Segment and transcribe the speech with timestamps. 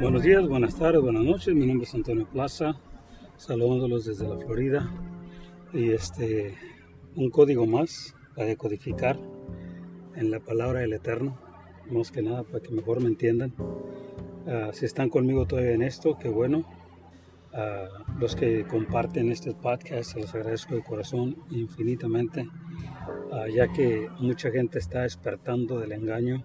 [0.00, 1.52] Buenos días, buenas tardes, buenas noches.
[1.56, 2.76] Mi nombre es Antonio Plaza,
[3.36, 4.88] saludándolos desde la Florida.
[5.72, 6.54] Y este,
[7.16, 9.18] un código más para decodificar
[10.14, 11.36] en la palabra del Eterno,
[11.90, 13.52] más que nada para que mejor me entiendan.
[14.46, 16.64] Ah, si están conmigo todavía en esto, qué bueno.
[17.52, 17.88] A
[18.20, 22.48] los que comparten este podcast, los agradezco de corazón infinitamente,
[23.32, 26.44] ah, ya que mucha gente está despertando del engaño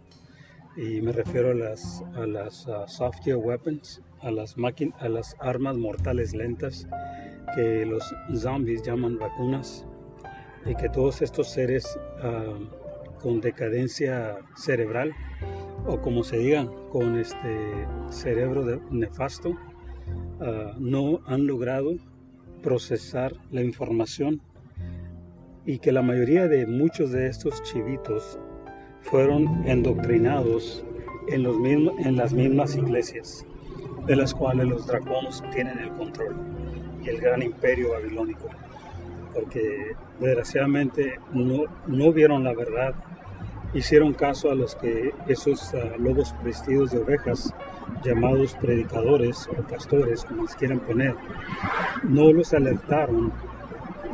[0.75, 4.55] y me refiero a las, a las uh, software weapons, a las,
[4.99, 6.87] a las armas mortales lentas
[7.55, 9.85] que los zombies llaman vacunas
[10.65, 15.13] y que todos estos seres uh, con decadencia cerebral
[15.85, 21.95] o como se diga con este cerebro nefasto uh, no han logrado
[22.61, 24.41] procesar la información
[25.65, 28.39] y que la mayoría de muchos de estos chivitos
[29.03, 30.83] fueron endoctrinados
[31.27, 33.45] en, los en las mismas iglesias,
[34.05, 36.35] de las cuales los draconos tienen el control,
[37.03, 38.49] y el gran imperio babilónico,
[39.33, 42.95] porque desgraciadamente no, no vieron la verdad,
[43.73, 47.53] hicieron caso a los que esos uh, lobos vestidos de ovejas,
[48.03, 51.15] llamados predicadores o pastores, como les quieran poner,
[52.03, 53.33] no los alertaron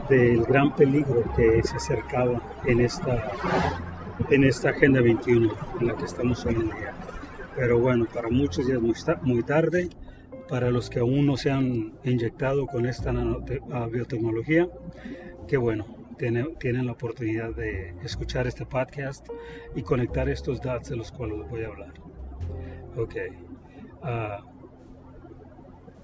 [0.09, 3.31] del gran peligro que se acercaba en esta
[4.31, 6.93] en esta Agenda 21 en la que estamos hoy en día.
[7.55, 8.81] Pero bueno, para muchos ya es
[9.23, 9.89] muy, tarde,
[10.47, 13.11] para los que aún no se han inyectado con esta
[13.71, 14.69] ah, biotecnología,
[15.47, 15.85] qué bueno,
[16.17, 19.27] tienen, tienen, la oportunidad de escuchar este podcast
[19.75, 21.93] y conectar estos datos de los cuales les voy a hablar.
[22.97, 23.15] Ok.
[24.03, 24.59] Uh,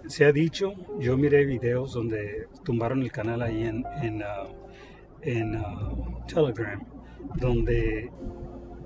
[0.08, 4.48] se ha dicho, yo miré videos donde tumbaron el canal ahí en, en, uh,
[5.22, 6.95] en uh, Telegram
[7.36, 8.12] donde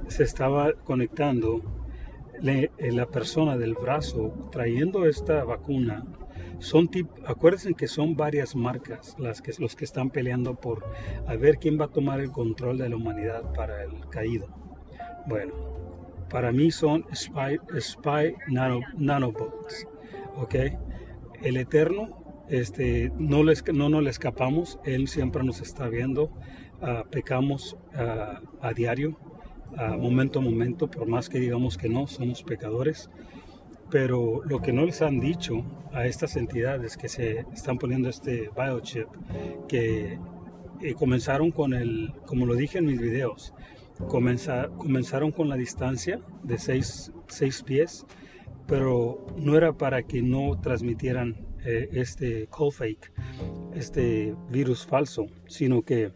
[0.08, 1.62] se estaba conectando
[2.42, 6.06] eh, la persona del brazo trayendo esta vacuna.
[6.60, 6.90] Son
[7.26, 10.86] acuérdense que son varias marcas las que, los que están peleando por
[11.28, 14.48] a ver quién va a tomar el control de la humanidad para el caído.
[15.26, 15.54] Bueno,
[16.30, 19.88] para mí son Spy, spy nanobots.
[20.36, 20.56] ¿Ok?
[21.42, 26.32] El Eterno, este, no, les, no nos le escapamos, Él siempre nos está viendo
[27.10, 27.78] pecamos
[28.62, 29.18] a diario,
[29.78, 33.10] a momento a momento, por más que digamos que no, somos pecadores.
[33.90, 38.50] Pero lo que no les han dicho a estas entidades que se están poniendo este
[38.56, 39.08] biochip,
[39.68, 40.20] que
[40.82, 43.54] eh, comenzaron con el, como lo dije en mis videos,
[44.08, 48.06] comenzaron con la distancia de 6 pies,
[48.68, 51.36] pero no era para que no transmitieran
[51.66, 53.12] eh, este cold fake,
[53.74, 56.14] este virus falso, sino que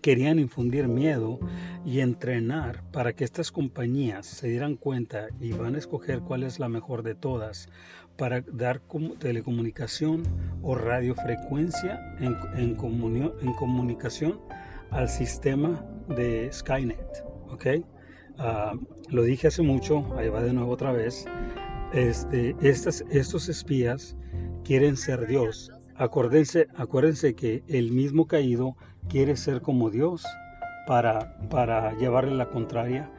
[0.00, 1.38] querían infundir miedo
[1.84, 6.58] y entrenar para que estas compañías se dieran cuenta y van a escoger cuál es
[6.58, 7.68] la mejor de todas
[8.16, 8.82] para dar
[9.18, 10.22] telecomunicación
[10.62, 12.76] o radiofrecuencia en, en,
[13.40, 14.40] en comunicación
[14.90, 17.24] al sistema de Skynet.
[17.50, 17.66] ¿ok?
[18.38, 18.74] Ah,
[19.08, 21.26] lo dije hace mucho, ahí va de nuevo otra vez.
[21.92, 24.16] Este, estas, estos espías
[24.64, 25.72] quieren ser Dios.
[26.00, 28.74] Acuérdense, acuérdense que el mismo caído
[29.10, 30.24] quiere ser como Dios
[30.86, 33.10] para, para llevarle la contraria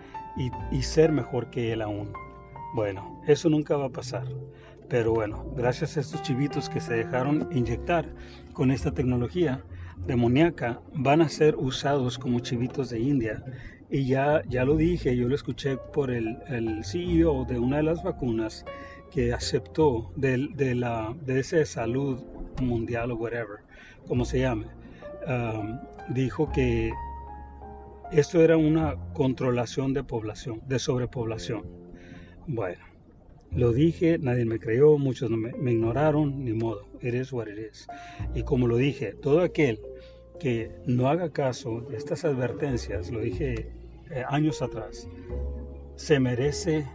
[0.72, 2.12] y, ser mejor que Él aún.
[2.74, 4.25] Bueno, eso nunca va a pasar.
[4.90, 8.09] Pero bueno, gracias a estos chivitos que se dejaron inyectar
[8.52, 9.63] con esta tecnología
[10.08, 13.46] demoníaca, van a ser usados como chivitos de India.
[13.92, 17.84] Y ya, ya lo dije, yo lo escuché por el, el CEO de una de
[17.84, 18.66] las vacunas
[19.12, 22.20] que aceptó de, de, la, de ese salud
[22.62, 23.60] mundial o whatever,
[24.08, 24.68] como se llame,
[26.10, 26.92] dijo que
[28.12, 31.64] esto era una controlación de población, de sobrepoblación.
[32.48, 32.84] Bueno,
[33.52, 37.88] lo dije, nadie me creyó, muchos me, ignoraron, ni modo, eres what it is.
[38.34, 39.80] Y como lo dije, todo aquel
[40.40, 43.72] que no haga caso de estas advertencias, lo dije
[44.10, 45.07] eh, años atrás,
[45.96, 46.88] se merece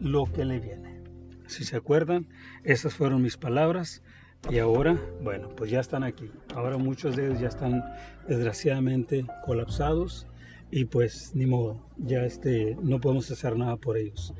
[0.00, 0.93] lo que le viene.
[1.46, 2.28] Si se acuerdan,
[2.62, 4.02] esas fueron mis palabras.
[4.50, 6.30] Y ahora, bueno, pues ya están aquí.
[6.54, 7.82] Ahora muchos de ellos ya están
[8.28, 10.26] desgraciadamente colapsados
[10.70, 14.34] y pues ni modo, ya este, no podemos hacer nada por ellos.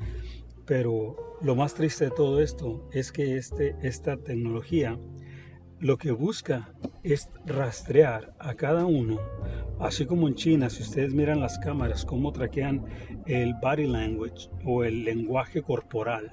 [0.65, 4.99] Pero lo más triste de todo esto es que este, esta tecnología
[5.79, 6.73] lo que busca
[7.03, 9.19] es rastrear a cada uno,
[9.79, 12.85] así como en China, si ustedes miran las cámaras, cómo traquean
[13.25, 16.31] el body language o el lenguaje corporal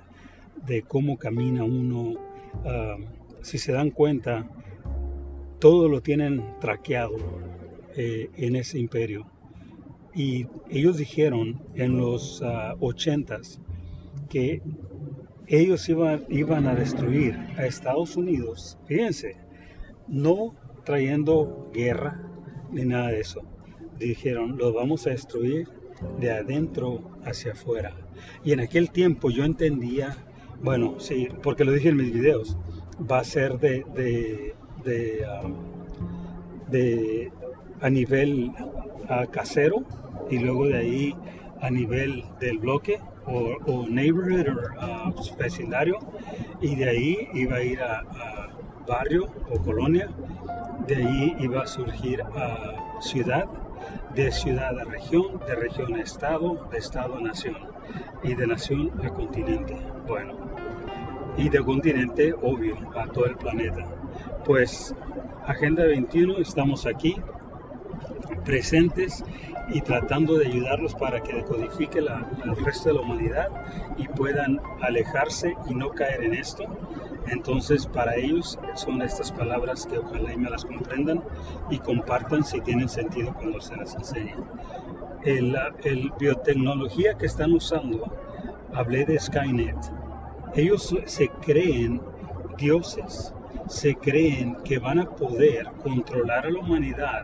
[0.67, 2.15] de cómo camina uno.
[2.65, 2.97] Ah,
[3.43, 4.49] si se dan cuenta,
[5.59, 7.17] todo lo tienen traqueado
[7.97, 9.27] eh, en ese imperio.
[10.15, 13.61] Y ellos dijeron en los uh, ochentas
[14.29, 14.61] que
[15.47, 19.37] ellos iban, iban a destruir a Estados Unidos, fíjense,
[20.09, 22.29] no trayendo guerra
[22.71, 23.43] ni nada de eso.
[23.99, 25.69] Dijeron, lo vamos a destruir
[26.19, 27.95] de adentro hacia afuera.
[28.45, 30.17] Y en aquel tiempo yo entendía,
[30.63, 32.57] bueno, sí, porque lo dije en mis videos,
[33.11, 34.55] va a ser de, de,
[36.69, 38.53] de, um, a nivel
[39.31, 39.85] casero
[40.31, 41.17] y luego de ahí
[41.61, 45.99] a nivel del bloque o, neighborhood o uh, vecindario.
[46.61, 48.03] Y de ahí iba a ir a,
[48.87, 50.09] barrio o colonia,
[50.87, 53.47] de ahí iba a surgir a ciudad,
[54.15, 57.57] de ciudad a región, de región a estado, de estado a nación
[58.25, 59.77] y de nación a continente.
[60.07, 60.35] Bueno,
[61.37, 63.87] y de continente, obvio, a todo el planeta.
[64.45, 64.95] Pues
[65.47, 67.17] Agenda 21, estamos aquí
[68.45, 69.25] presentes
[69.73, 73.49] y tratando de ayudarlos para que decodifique la, el resto de la humanidad
[73.97, 76.65] y puedan alejarse y no caer en esto.
[77.29, 81.23] Entonces, para ellos son estas palabras que ojalá y me las comprendan
[81.71, 84.35] y compartan si tienen sentido cuando se las enseñe.
[85.25, 88.13] El, el biotecnología que están usando,
[88.75, 90.02] hablé de Skynet.
[90.55, 92.01] Ellos se creen
[92.59, 93.35] dioses,
[93.69, 97.23] se creen que van a poder controlar a la humanidad,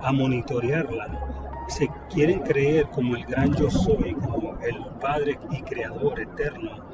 [0.00, 6.20] a monitorearla, se quieren creer como el gran yo soy, como el Padre y Creador
[6.20, 6.84] eterno,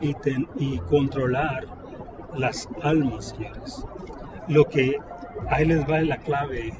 [0.00, 1.66] y, controlar
[2.34, 3.84] las almas, señores.
[4.48, 4.98] Lo que
[5.48, 6.74] ahí les va la clave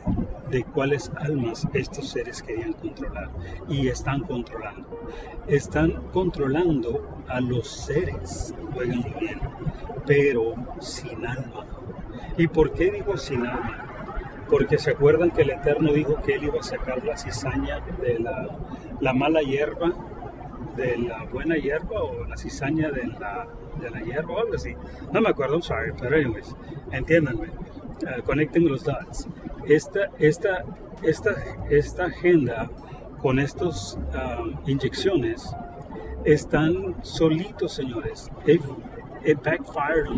[0.50, 3.30] de cuáles almas estos seres querían controlar
[3.68, 5.00] y están controlando.
[5.46, 9.40] Están controlando a los seres, oigan bien,
[10.06, 11.66] pero sin alma.
[12.36, 13.84] ¿Y por qué digo sin alma?
[14.48, 18.18] porque se acuerdan que el Eterno dijo que él iba a sacar la cizaña de
[18.20, 19.92] la, mala hierba,
[20.76, 23.46] de la buena hierba o la cizaña de la,
[23.80, 24.74] de la hierba o algo así.
[25.12, 26.54] No me acuerdo, sorry, pero anyways,
[26.92, 27.48] entiéndanme,
[28.02, 29.26] uh, connecting los dots.
[29.66, 30.64] Esta, esta,
[31.02, 31.34] esta,
[31.70, 32.70] esta agenda
[33.20, 35.54] con estas um, inyecciones
[36.24, 38.30] están solitos, señores.
[38.46, 38.62] It,
[39.42, 40.08] backfired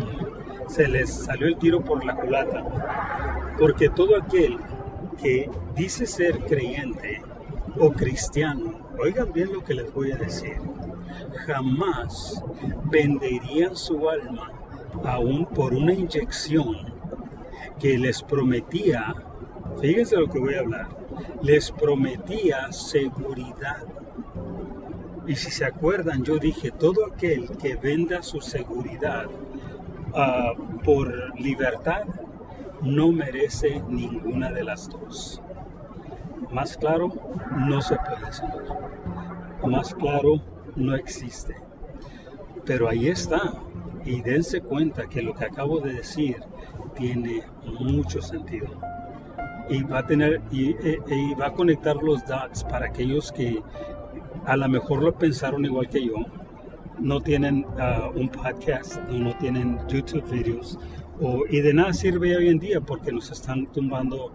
[0.67, 3.55] se les salió el tiro por la culata.
[3.57, 4.57] Porque todo aquel
[5.21, 7.21] que dice ser creyente
[7.79, 10.57] o cristiano, oigan bien lo que les voy a decir,
[11.45, 12.43] jamás
[12.91, 14.51] venderían su alma
[15.03, 16.96] aún por una inyección
[17.79, 19.15] que les prometía,
[19.81, 20.87] fíjense lo que voy a hablar,
[21.41, 23.83] les prometía seguridad.
[25.27, 29.27] Y si se acuerdan, yo dije, todo aquel que venda su seguridad
[30.19, 32.05] Ah, por libertad
[32.81, 35.41] no merece ninguna de las dos.
[36.51, 37.09] Más claro,
[37.55, 38.63] no se puede, Señor.
[39.63, 40.41] Más claro,
[40.75, 41.55] no existe.
[42.65, 43.61] Pero ahí está.
[44.07, 46.37] Y dense cuenta que lo que acabo de decir
[46.95, 47.43] tiene
[47.79, 48.67] mucho sentido.
[49.69, 53.61] Y va a tener y, e, e, va a conectar los dots para aquellos que
[54.45, 56.15] a lo mejor lo pensaron igual que yo,
[56.99, 60.79] no tienen uh, un podcast, no tienen YouTube videos,
[61.49, 64.31] y de nada sirve hoy en día porque nos están tumbando.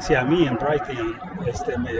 [0.00, 1.14] Si a mí en Brighton
[1.46, 1.90] este, me,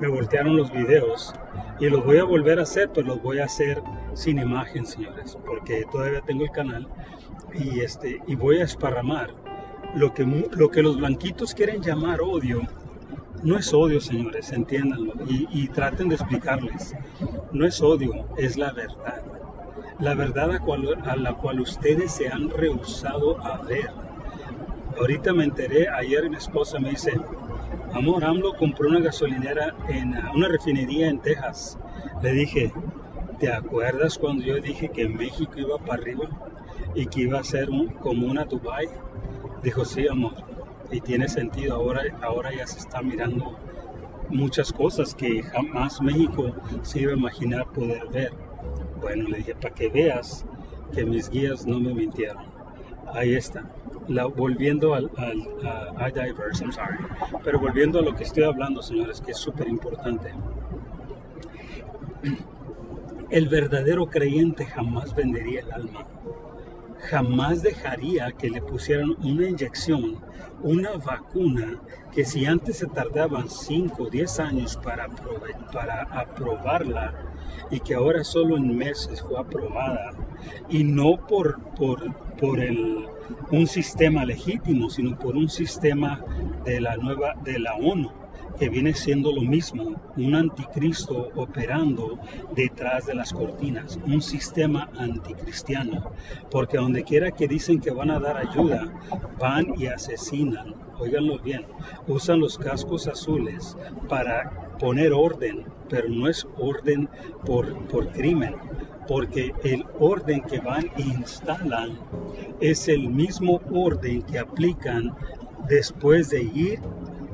[0.00, 1.34] me voltearon los videos
[1.80, 3.82] y los voy a volver a hacer, pero los voy a hacer
[4.14, 6.86] sin imagen, señores, porque todavía tengo el canal
[7.52, 9.34] y, este, y voy a esparramar
[9.96, 12.62] lo que, lo que los blanquitos quieren llamar odio.
[13.42, 16.94] No es odio, señores, entiéndanlo y traten de explicarles.
[17.52, 19.45] No es odio, es la verdad
[19.98, 23.90] la verdad a, la cual ustedes se han rehusado a ver.
[24.98, 27.12] Ahorita me enteré, ayer mi esposa me dice,
[27.92, 31.78] amor, AMLO compró una gasolinera en una refinería en Texas.
[32.22, 32.72] Le dije,
[33.38, 36.28] ¿te acuerdas cuando yo dije que México iba para arriba
[36.94, 37.68] y que iba a ser
[38.00, 38.88] como una Dubai?
[39.62, 40.34] Dijo, sí, amor,
[40.90, 43.56] y tiene sentido, ahora, ahora ya se está mirando
[44.28, 48.45] muchas cosas que jamás México se iba a imaginar poder ver.
[49.00, 50.44] Bueno, le dije, para que veas
[50.94, 52.44] que mis guías no me mintieron.
[53.12, 53.64] Ahí está.
[54.08, 56.96] La, volviendo al, al diverse, I'm sorry.
[57.44, 60.32] Pero volviendo a lo que estoy hablando, señores, que es súper importante.
[63.30, 66.06] El verdadero creyente jamás vendería el alma.
[67.00, 70.16] Jamás dejaría que le pusieran una inyección,
[70.62, 71.80] una vacuna,
[72.12, 75.08] que si antes se tardaban 5 o 10 años para,
[75.72, 77.14] para aprobarla,
[77.70, 80.12] y que ahora solo en meses fue aprobada
[80.68, 83.06] y no por, por, por el,
[83.50, 86.24] un sistema legítimo, sino por un sistema
[86.64, 88.10] de la nueva de la ONU
[88.58, 92.18] que viene siendo lo mismo, un anticristo operando
[92.54, 96.10] detrás de las cortinas, un sistema anticristiano,
[96.50, 98.92] porque donde quiera que dicen que van a dar ayuda,
[99.38, 101.66] van y asesinan, oiganlo bien,
[102.06, 103.76] usan los cascos azules
[104.08, 107.08] para poner orden, pero no es orden
[107.44, 108.54] por, por crimen,
[109.06, 111.98] porque el orden que van e instalan
[112.60, 115.14] es el mismo orden que aplican
[115.68, 116.80] después de ir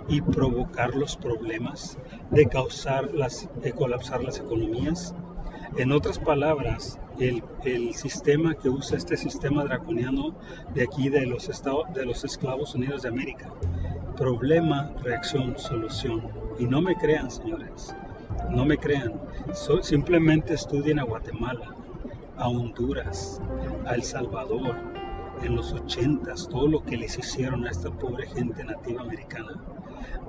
[0.08, 1.98] y provocar los problemas,
[2.30, 5.14] de causar las, de colapsar las economías.
[5.76, 10.34] En otras palabras, el, el, sistema que usa este sistema draconiano
[10.74, 13.48] de aquí de los, estados, de los esclavos unidos de América.
[14.16, 16.22] Problema, reacción, solución.
[16.58, 17.94] Y no me crean, señores,
[18.50, 19.14] no me crean.
[19.82, 21.74] simplemente estudien a Guatemala,
[22.36, 23.40] a Honduras,
[23.86, 24.91] a El Salvador,
[25.42, 29.60] en los ochentas, todo lo que les hicieron a esta pobre gente nativa americana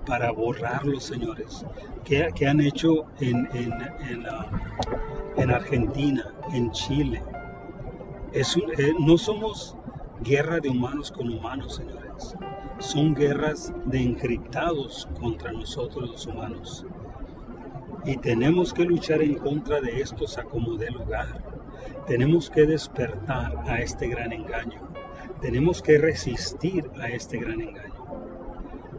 [0.06, 1.66] para borrarlos, señores.
[2.04, 7.24] ¿Qué, qué han hecho en, en, uh, en, Argentina, en Chile?
[8.32, 9.78] Es eh, no somos
[10.22, 12.36] guerra de humanos con humanos, señores.
[12.80, 16.86] Son guerras de encriptados contra nosotros los humanos.
[18.06, 21.42] Y tenemos que luchar en contra de estos a como lugar.
[22.06, 24.93] Tenemos que despertar a este gran engaño.
[25.44, 27.94] Tenemos que resistir a este gran engaño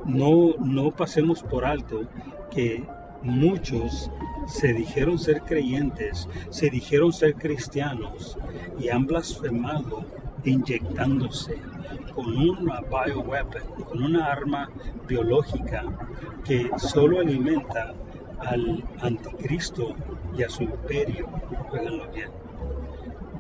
[0.05, 2.03] no, no pasemos por alto
[2.51, 2.85] que
[3.23, 4.11] muchos
[4.47, 8.37] se dijeron ser creyentes, se dijeron ser cristianos
[8.79, 10.05] y han blasfemado
[10.45, 11.57] inyectándose
[12.15, 14.71] con una bioweapon, con una arma
[15.09, 15.85] biológica
[16.45, 17.95] que solo alimenta
[18.39, 19.95] al anticristo
[20.37, 21.29] y a su imperio.
[22.13, 22.31] bien.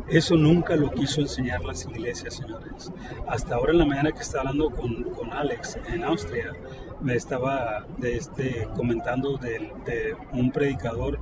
[0.08, 2.92] Eso nunca lo quiso enseñar las iglesias, señores.
[3.26, 6.52] Hasta ahora en la mañana que estaba hablando con, con Alex en Austria,
[7.00, 11.18] me estaba de este, comentando de, un predicador,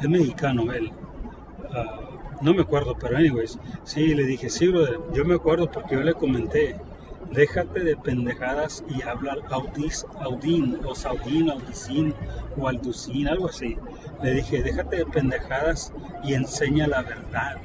[0.00, 0.92] es mexicano él,
[1.72, 2.00] ah,
[2.40, 6.02] no me acuerdo, pero anyways, sí, le dije, sí, brother, yo me acuerdo porque yo
[6.02, 6.76] le comenté,
[7.32, 12.14] déjate de pendejadas y habla audis, audín, o saudín, audicín,
[12.56, 13.76] o alducín, algo así.
[14.22, 15.92] Le dije, déjate de pendejadas
[16.24, 17.56] y enseña la verdad.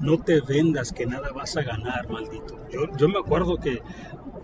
[0.00, 2.56] No te vendas que nada vas a ganar, maldito.
[2.70, 3.82] Yo, yo me acuerdo que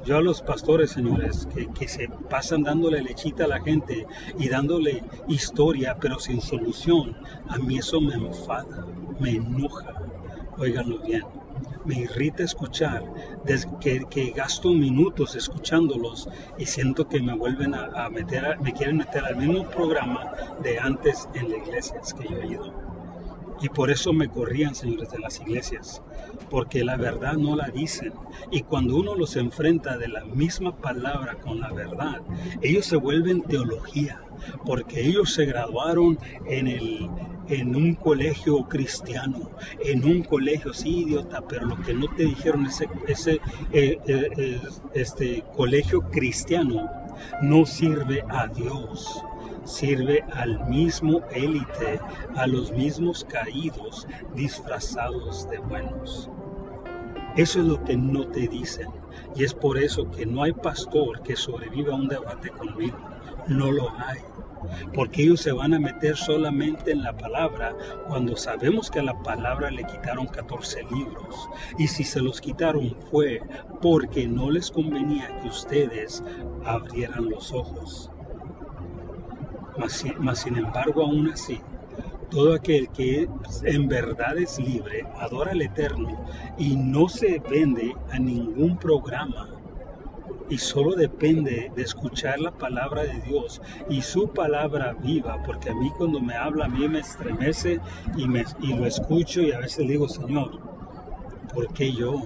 [0.05, 4.07] yo a los pastores, señores, que, que, se pasan dándole lechita a la gente
[4.39, 7.17] y dándole historia, pero sin solución,
[7.49, 8.87] a mí eso me enfada,
[9.19, 9.95] me enoja.
[10.59, 11.25] Óiganlo bien
[11.85, 13.05] me irrita escuchar,
[13.45, 19.25] desde que, gasto minutos escuchándolos y siento que me vuelven a, meter, me quieren meter
[19.25, 22.95] al mismo programa de antes en las iglesias que yo he ido.
[23.61, 26.03] Y por eso me corrían, señores, de las iglesias,
[26.51, 28.13] porque la verdad no la dicen.
[28.51, 32.21] Y cuando uno los enfrenta de la misma palabra con la verdad,
[32.61, 34.24] ellos se vuelven teología,
[34.65, 37.09] porque ellos se graduaron en, el,
[37.49, 39.51] en un colegio cristiano,
[39.85, 43.41] en un colegio, sí, idiota, pero lo que no te dijeron, ese, ese
[43.73, 44.61] eh, eh, eh,
[44.95, 46.91] este colegio cristiano
[47.43, 49.25] no sirve a Dios
[49.65, 52.01] sirve al mismo élite,
[52.37, 56.29] a los mismos caídos disfrazados de buenos.
[57.37, 58.89] Eso es lo que no te dicen.
[59.35, 62.97] Y es por eso que no hay pastor que sobreviva a un debate conmigo.
[63.49, 64.21] No lo hay.
[64.95, 67.77] Porque ellos se van a meter solamente en la palabra
[68.09, 71.49] cuando sabemos que a la palabra le quitaron 14 libros.
[71.79, 73.43] Y si se los quitaron fue
[73.83, 76.23] porque no les convenía que ustedes
[76.65, 78.11] abrieran los ojos.
[79.77, 81.61] Mas, sin embargo, aún así,
[82.31, 83.29] todo aquel que
[83.65, 86.25] en verdad es libre, adora al Eterno
[86.57, 89.49] y no se vende a ningún programa
[90.49, 95.75] y solo depende de escuchar la palabra de Dios y su palabra viva, porque a
[95.75, 97.81] mí cuando me habla, a mí me estremece
[98.17, 100.61] y, me, y lo escucho y a veces digo, Señor,
[101.53, 102.23] ¿por qué yo?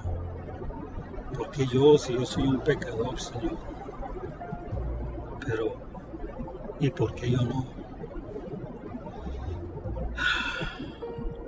[1.36, 3.58] ¿Por qué yo si yo soy un pecador, Señor?
[5.46, 5.88] Pero
[6.80, 7.66] ¿Y por qué yo no?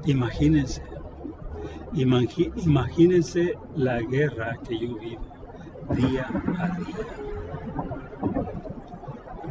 [0.05, 0.83] Imagínense,
[1.93, 5.40] imagínense la guerra que yo vivo
[5.91, 6.27] día
[6.59, 7.07] a día.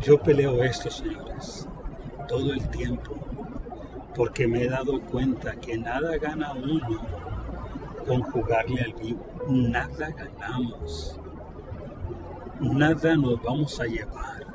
[0.01, 1.67] Yo peleo esto, señores,
[2.27, 3.15] todo el tiempo,
[4.15, 7.05] porque me he dado cuenta que nada gana uno
[8.07, 9.25] con jugarle al vivo.
[9.47, 11.19] Nada ganamos.
[12.59, 14.49] Nada nos vamos a llevar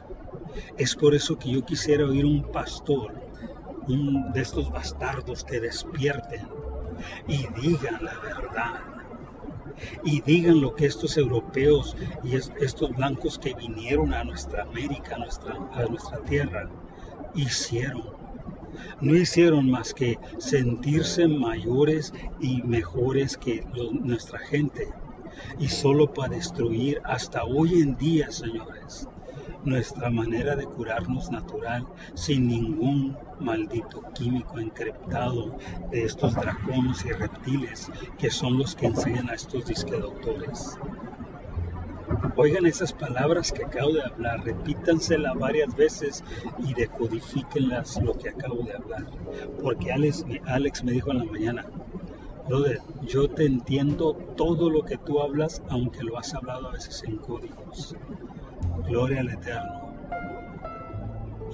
[0.76, 3.12] es por eso que yo quisiera oír un pastor,
[3.86, 6.46] un de estos bastardos que despierten
[7.28, 8.93] y digan la verdad.
[10.04, 15.84] Y digan lo que estos europeos y estos blancos que vinieron a nuestra América, a
[15.86, 16.68] nuestra, tierra,
[17.34, 18.14] hicieron.
[19.00, 24.88] No hicieron más que sentirse mayores y mejores que nuestra gente.
[25.58, 29.08] Y solo para destruir hasta hoy en día, señores,
[29.64, 35.56] nuestra manera de curarnos natural sin ningún maldito químico encriptado
[35.90, 40.78] de estos dracones y reptiles que son los que enseñan a estos disque doctores.
[42.36, 46.24] Oigan esas palabras que acabo de hablar, repítanselas varias veces
[46.58, 49.06] y decodifíquenlas lo que acabo de hablar.
[49.62, 51.66] Porque Alex, Alex me dijo en la mañana,
[52.48, 57.02] brother, yo te entiendo todo lo que tú hablas, aunque lo has hablado a veces
[57.04, 57.96] en códigos.
[58.86, 59.92] Gloria al Eterno.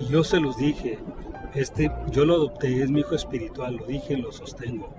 [0.00, 0.98] Y yo se los dije,
[1.54, 4.94] este, yo lo adopté, es mi hijo espiritual, lo dije y lo sostengo.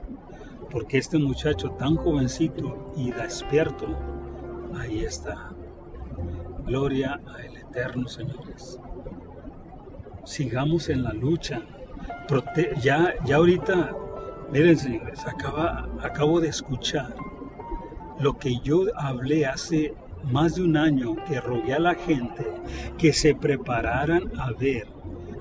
[0.69, 3.87] Porque este muchacho tan jovencito y despierto,
[4.77, 5.51] ahí está.
[6.65, 8.79] Gloria al Eterno, señores.
[10.23, 11.61] Sigamos en la lucha.
[12.81, 13.95] ya, ya ahorita,
[14.51, 17.15] miren, señores, acaba, acabo de escuchar
[18.19, 19.95] lo que yo hablé hace
[20.31, 22.45] más de un año que rogué a la gente
[22.97, 24.87] que se prepararan a ver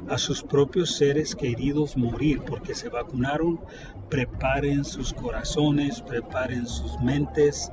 [0.08, 3.60] a sus propios seres queridos morir porque se vacunaron,
[4.08, 7.70] preparen sus corazones, preparen sus mentes,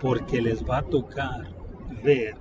[0.00, 1.46] porque les va a tocar
[2.02, 2.34] ver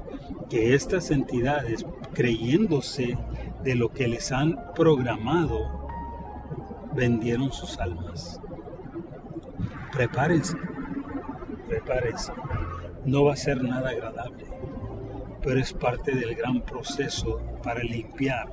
[0.49, 3.17] que estas entidades, creyéndose
[3.63, 5.87] de lo que les han programado,
[6.95, 8.41] vendieron sus almas.
[9.91, 10.57] Prepárense,
[11.67, 12.31] prepárense
[13.05, 14.45] no va a ser nada agradable,
[15.41, 18.49] pero es parte del gran proceso para limpiar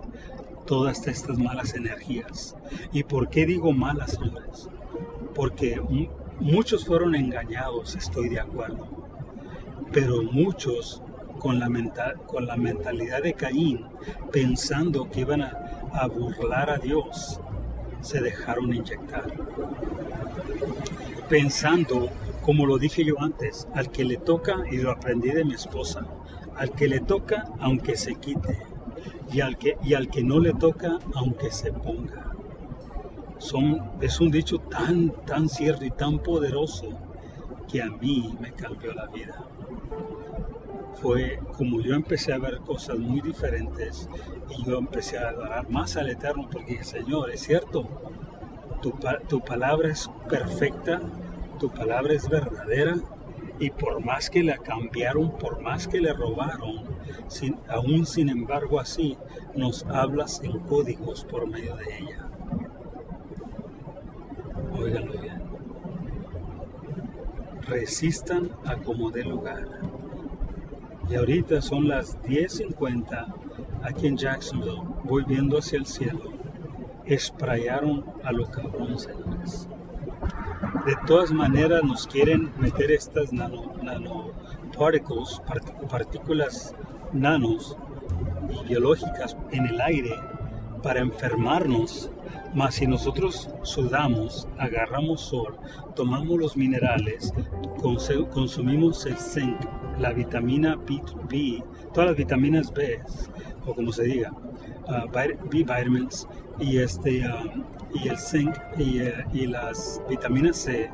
[0.67, 2.57] todas estas malas energías.
[2.93, 4.69] ¿Y por qué digo malas, señores?
[5.35, 5.81] Porque
[6.41, 8.87] muchos fueron engañados, estoy de acuerdo,
[9.93, 11.03] pero muchos
[11.39, 11.69] con la,
[12.57, 13.87] mentalidad de Caín,
[14.31, 17.41] pensando que iban a, a burlar a Dios,
[18.01, 19.27] se dejaron inyectar.
[21.29, 22.11] Pensando
[22.43, 26.07] como lo dije yo antes, al que le toca, y lo aprendí de mi esposa,
[26.57, 28.59] al que le toca, aunque se quite,
[29.33, 32.33] y al que, y al que no le toca, aunque se ponga.
[33.39, 36.89] Son, es un dicho tan, tan cierto y tan poderoso
[37.71, 39.45] que a mí me cambió la vida.
[40.95, 44.09] Fue como yo empecé a ver cosas muy diferentes
[44.57, 47.89] y yo empecé a adorar más al Eterno porque Señor, es cierto,
[48.81, 48.95] tu,
[49.29, 51.01] tu palabra es perfecta,
[51.63, 52.97] tu palabra es verdadera
[53.61, 56.83] y por más que la cambiaron, por más que le robaron,
[57.29, 59.17] sin, aún sin embargo así
[59.55, 62.29] nos hablas en códigos por medio de ella.
[64.77, 65.41] Óiganlo bien.
[67.61, 69.69] Resistan a como dé lugar.
[71.09, 73.35] Y ahorita son las 10.50
[73.85, 76.33] aquí en Jacksonville, voy viendo hacia el cielo.
[77.05, 79.69] Esprayaron a lo cabrón, señores
[80.87, 83.75] de todas maneras nos quieren meter estas nano,
[85.89, 86.75] partículas
[87.13, 87.77] nanos
[88.69, 90.19] biológicas en el aire
[90.83, 92.11] para enfermarnos.
[92.55, 95.57] Mas si nosotros sudamos, agarramos sol,
[95.95, 97.33] tomamos los minerales,
[98.31, 99.59] consumimos el zinc,
[99.99, 101.65] la vitamina B,
[101.95, 103.01] todas las vitaminas B,
[103.67, 104.33] o como se diga,
[104.87, 110.91] uh, B vitamins, y, este, um, y el zinc y, eh, y, las vitaminas C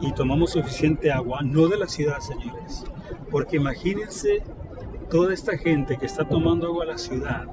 [0.00, 2.84] y tomamos suficiente agua, no de la ciudad, señores.
[3.30, 4.42] Porque imagínense
[5.10, 7.46] toda esta gente que está tomando agua de la ciudad,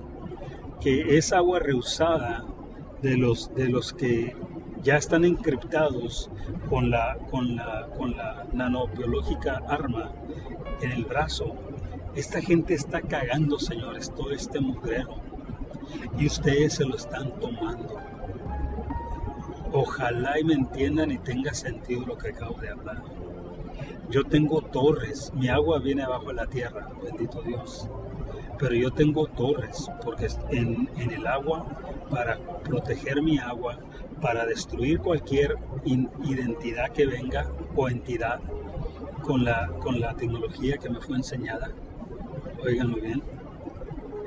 [0.80, 2.46] que es agua reusada
[3.02, 4.36] de los, de los que
[4.84, 6.30] ya están encriptados
[6.70, 10.12] con la, con la, con la nanobiológica arma
[10.82, 11.56] en el brazo.
[12.16, 15.27] Esta gente está cagando, señores, todo este mugrero
[16.17, 17.95] y ustedes se lo están tomando.
[19.71, 23.04] Ojalá y me entiendan y tenga sentido lo que acabo de hablar.
[24.10, 27.89] Yo tengo torres, mi agua viene abajo de la tierra, bendito Dios.
[28.58, 31.65] Pero yo tengo torres, porque en, en el agua,
[32.10, 33.78] para proteger mi agua,
[34.21, 38.39] para destruir cualquier identidad que venga o entidad
[39.21, 41.69] con la, con la tecnología que me fue enseñada.
[42.63, 43.37] Óiganlo bien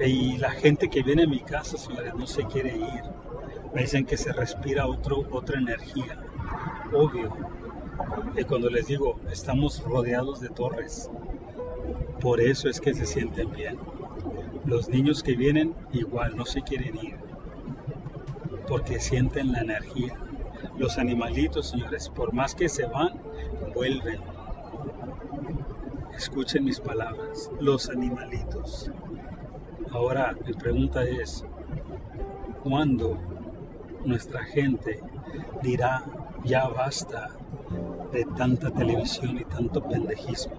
[0.09, 3.03] y la gente que viene a mi casa, señores, no se quiere ir.
[3.75, 6.19] Me dicen que se respira otro, otra energía.
[6.93, 7.37] Obvio.
[8.37, 11.11] Y cuando les digo, estamos rodeados de torres.
[12.21, 13.79] Por eso es que se sienten bien.
[14.65, 17.17] Los niños que vienen igual no se quieren ir.
[18.67, 20.17] Porque sienten la energía.
[20.79, 23.21] Los animalitos, señores, por más que se van,
[23.75, 24.21] vuelven.
[26.17, 28.91] Escuchen mis palabras, los animalitos.
[29.93, 31.45] Ahora mi pregunta es,
[32.63, 33.19] ¿cuándo
[34.05, 35.01] nuestra gente
[35.63, 36.05] dirá
[36.45, 37.31] ya basta
[38.13, 40.55] de tanta televisión y tanto pendejismo?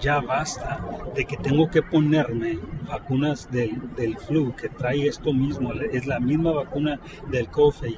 [0.00, 0.78] Ya basta
[1.14, 6.20] de que tengo que ponerme vacunas del, del flu que trae esto mismo, es la
[6.20, 7.96] misma vacuna del COVID.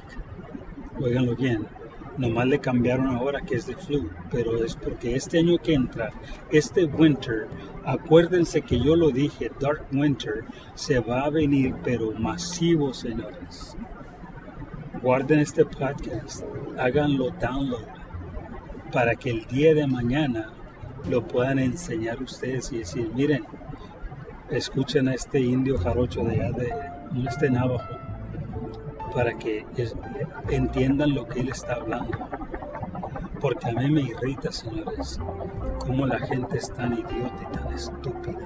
[0.99, 1.67] Óiganlo bien,
[2.21, 6.11] Nomás le cambiaron ahora que es de flu, pero es porque este año que entra,
[6.51, 7.47] este winter,
[7.83, 13.75] acuérdense que yo lo dije, Dark Winter, se va a venir, pero masivo, señores.
[15.01, 16.43] Guarden este podcast,
[16.77, 17.87] háganlo download,
[18.91, 20.53] para que el día de mañana
[21.09, 23.45] lo puedan enseñar ustedes y decir, miren,
[24.51, 26.71] escuchen a este indio jarocho de allá de
[27.27, 28.10] este navajo
[29.13, 29.65] para que
[30.49, 32.17] entiendan lo que él está hablando.
[33.39, 35.19] Porque a mí me irrita, señores,
[35.79, 38.39] cómo la gente es tan idiota y tan estúpida,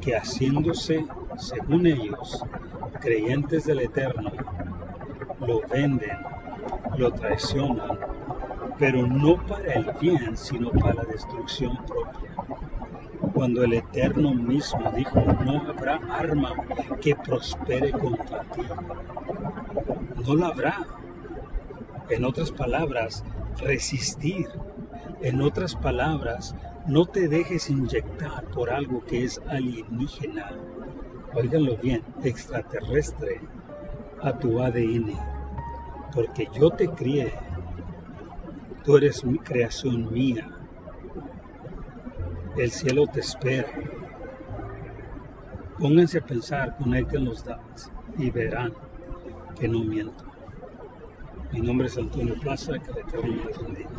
[0.00, 1.04] que haciéndose,
[1.36, 2.42] según ellos,
[3.00, 4.30] creyentes del Eterno,
[5.40, 6.18] lo venden,
[6.96, 7.98] lo traicionan,
[8.78, 12.25] pero no para el bien, sino para la destrucción propia
[13.36, 16.54] cuando el Eterno mismo dijo, no habrá arma
[17.02, 18.62] que prospere contra ti.
[20.26, 20.86] No la habrá.
[22.08, 23.24] En otras palabras,
[23.58, 24.48] resistir.
[25.20, 30.52] En otras palabras, no te dejes inyectar por algo que es alienígena.
[31.34, 33.42] Óiganlo bien, extraterrestre
[34.22, 35.12] a tu ADN.
[36.14, 37.34] Porque yo te crié.
[38.82, 40.55] Tú eres mi creación mía
[42.56, 43.68] el cielo te espera.
[45.78, 48.72] Pónganse a pensar, conecten los datos y verán
[49.58, 50.24] que no miento.
[51.52, 53.90] Mi nombre es Antonio Plaza, que el Eterno bendiga.